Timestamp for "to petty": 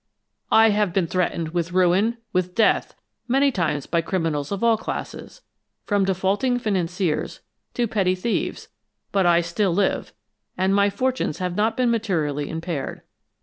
7.75-8.15